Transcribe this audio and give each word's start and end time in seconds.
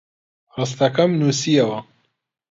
ڕستەکەم 0.57 1.11
نووسییەوە. 1.19 1.79